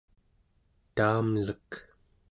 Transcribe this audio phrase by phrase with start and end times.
[0.95, 1.69] taamlek